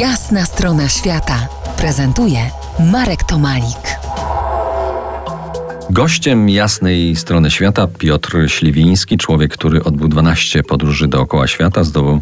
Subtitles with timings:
[0.00, 1.48] Jasna strona świata
[1.78, 2.38] prezentuje
[2.92, 3.98] Marek Tomalik.
[5.90, 12.20] Gościem jasnej strony świata Piotr Śliwiński, człowiek, który odbył 12 podróży dookoła świata, zdobył,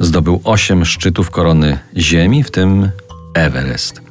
[0.00, 2.90] zdobył 8 szczytów korony Ziemi, w tym
[3.34, 4.02] Everest.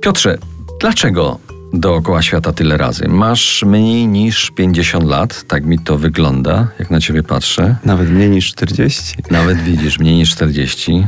[0.00, 0.38] Piotrze,
[0.80, 1.38] dlaczego
[1.72, 3.08] dookoła świata tyle razy?
[3.08, 7.76] Masz mniej niż 50 lat, tak mi to wygląda, jak na ciebie patrzę.
[7.84, 9.14] Nawet mniej niż 40.
[9.30, 11.06] Nawet widzisz, mniej niż 40.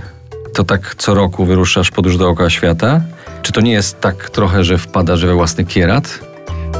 [0.56, 3.00] To tak co roku wyruszasz podróż dookoła świata?
[3.42, 6.20] Czy to nie jest tak trochę, że wpadasz we własny kierat?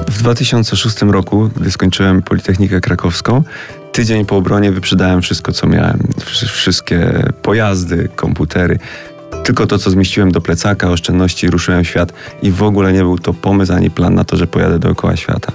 [0.08, 3.42] W 2006 roku, gdy skończyłem Politechnikę Krakowską,
[3.92, 5.98] tydzień po obronie wyprzedałem wszystko, co miałem.
[6.52, 8.78] Wszystkie pojazdy, komputery.
[9.44, 13.18] Tylko to, co zmieściłem do plecaka, oszczędności, ruszyłem w świat i w ogóle nie był
[13.18, 15.52] to pomysł ani plan na to, że pojadę dookoła świata.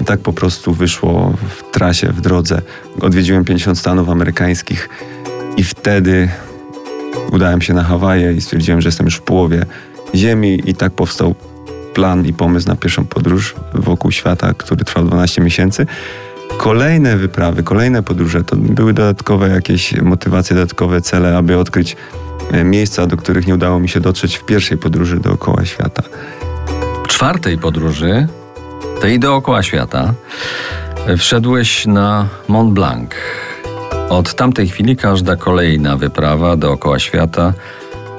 [0.00, 2.62] I tak po prostu wyszło w trasie, w drodze.
[3.00, 4.88] Odwiedziłem 50 stanów amerykańskich
[5.56, 6.28] i wtedy
[7.32, 9.66] udałem się na Hawaje i stwierdziłem, że jestem już w połowie
[10.14, 11.34] Ziemi i tak powstał
[11.94, 15.86] plan i pomysł na pierwszą podróż wokół świata, który trwał 12 miesięcy.
[16.58, 21.96] Kolejne wyprawy, kolejne podróże to były dodatkowe jakieś motywacje, dodatkowe cele, aby odkryć
[22.52, 26.02] e, miejsca, do których nie udało mi się dotrzeć w pierwszej podróży dookoła świata.
[27.04, 28.26] W czwartej podróży,
[29.00, 30.14] tej dookoła świata,
[31.18, 33.10] wszedłeś na Mont Blanc.
[34.08, 37.54] Od tamtej chwili każda kolejna wyprawa dookoła świata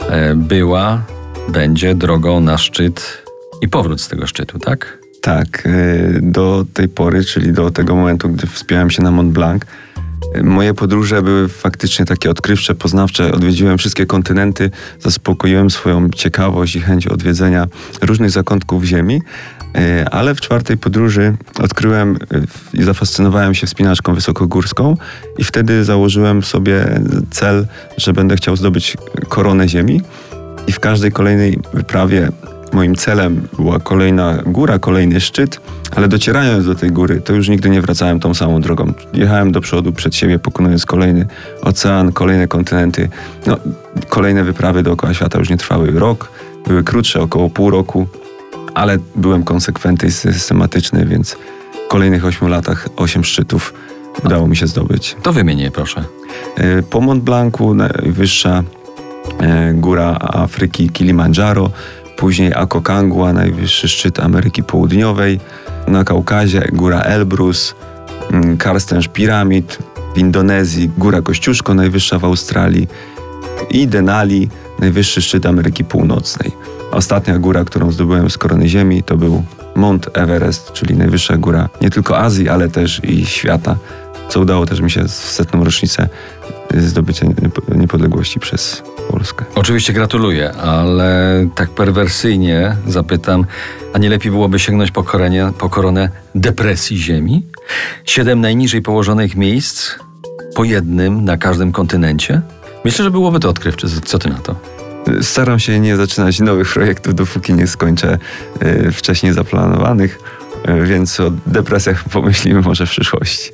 [0.10, 1.02] e, była,
[1.50, 3.24] będzie drogą na szczyt
[3.62, 4.98] i powrót z tego szczytu, tak?
[5.22, 9.64] Tak, y, do tej pory, czyli do tego momentu, gdy wspiąłem się na Mont Blanc,
[10.38, 13.32] y, moje podróże były faktycznie takie odkrywcze, poznawcze.
[13.32, 17.68] Odwiedziłem wszystkie kontynenty, zaspokoiłem swoją ciekawość i chęć odwiedzenia
[18.02, 19.22] różnych zakątków Ziemi,
[20.12, 22.18] ale w czwartej podróży odkryłem
[22.74, 24.98] i zafascynowałem się wspinaczką wysokogórską
[25.38, 27.02] i wtedy założyłem sobie
[27.32, 27.68] cel,
[27.98, 28.98] że będę chciał zdobyć
[29.30, 30.02] koronę Ziemi.
[30.68, 32.32] I w każdej kolejnej wyprawie
[32.76, 35.60] Moim celem była kolejna góra, kolejny szczyt,
[35.96, 38.94] ale docierając do tej góry, to już nigdy nie wracałem tą samą drogą.
[39.14, 41.26] Jechałem do przodu przed siebie, pokonując kolejny
[41.62, 43.10] ocean, kolejne kontynenty.
[43.48, 43.58] No,
[44.10, 46.32] kolejne wyprawy dookoła świata już nie trwały rok,
[46.68, 48.08] były krótsze, około pół roku,
[48.76, 51.38] ale byłem konsekwentny i systematyczny, więc
[51.86, 53.74] w kolejnych ośmiu latach osiem szczytów
[54.26, 55.16] udało mi się zdobyć.
[55.22, 56.04] To wymienię, proszę.
[56.58, 58.64] E, po Mont Blancu najwyższa
[59.40, 61.70] e, góra Afryki Kilimandżaro,
[62.18, 65.40] później Akokangua, najwyższy szczyt Ameryki Południowej,
[65.88, 67.76] na Kaukazie góra Elbrus,
[68.32, 69.80] mm, Karstęż Piramid,
[70.16, 72.88] w Indonezji góra Kościuszko, najwyższa w Australii
[73.72, 74.50] i Denali,
[74.80, 76.52] najwyższy szczyt Ameryki Północnej.
[76.92, 79.44] Ostatnia góra, którą zdobyłem z korony ziemi, to był
[79.76, 83.76] Mount Everest, czyli najwyższa góra nie tylko Azji, ale też i świata,
[84.30, 86.10] co udało też mi się w setną rocznicę
[86.78, 87.26] zdobycia
[87.76, 89.46] niepodległości przez Polskę.
[89.56, 93.46] Oczywiście gratuluję, ale tak perwersyjnie zapytam,
[93.94, 97.46] a nie lepiej byłoby sięgnąć po, korenie, po koronę depresji Ziemi?
[98.06, 99.92] Siedem najniżej położonych miejsc
[100.56, 102.42] po jednym na każdym kontynencie?
[102.86, 103.88] Myślę, że byłoby to odkrywcze.
[104.06, 104.56] Co ty na to?
[105.22, 108.18] Staram się nie zaczynać nowych projektów, dopóki nie skończę
[108.64, 110.20] y, wcześniej zaplanowanych,
[110.70, 113.52] y, więc o depresjach pomyślimy może w przyszłości.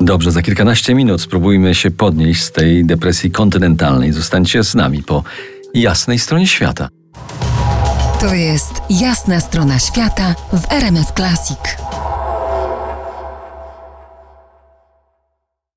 [0.00, 4.12] Dobrze, za kilkanaście minut spróbujmy się podnieść z tej depresji kontynentalnej.
[4.12, 5.22] Zostańcie z nami po
[5.74, 6.88] jasnej stronie świata.
[8.20, 11.91] To jest jasna strona świata w RMS Classic.